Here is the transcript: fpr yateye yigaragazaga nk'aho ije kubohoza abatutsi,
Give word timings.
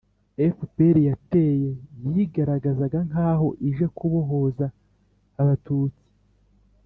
fpr 0.57 0.95
yateye 1.09 1.69
yigaragazaga 2.13 2.99
nk'aho 3.07 3.47
ije 3.69 3.85
kubohoza 3.97 4.65
abatutsi, 5.41 6.05